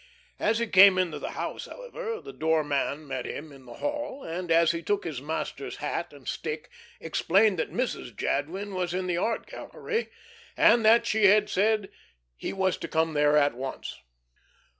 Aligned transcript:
As 0.39 0.57
he 0.57 0.65
came 0.65 0.97
into 0.97 1.19
the 1.19 1.33
house, 1.37 1.67
however, 1.67 2.19
the 2.21 2.33
door 2.33 2.63
man 2.63 3.07
met 3.07 3.27
him 3.27 3.51
in 3.51 3.67
the 3.67 3.75
hall, 3.75 4.23
and, 4.23 4.49
as 4.49 4.71
he 4.71 4.81
took 4.81 5.03
his 5.03 5.21
master's 5.21 5.75
hat 5.75 6.11
and 6.11 6.27
stick, 6.27 6.71
explained 6.99 7.59
that 7.59 7.71
Mrs. 7.71 8.15
Jadwin 8.15 8.73
was 8.73 8.95
in 8.95 9.05
the 9.05 9.17
art 9.17 9.45
gallery, 9.45 10.09
and 10.57 10.83
that 10.83 11.05
she 11.05 11.25
had 11.25 11.51
said 11.51 11.89
he 12.35 12.51
was 12.51 12.77
to 12.77 12.87
come 12.87 13.13
there 13.13 13.37
at 13.37 13.53
once. 13.53 13.99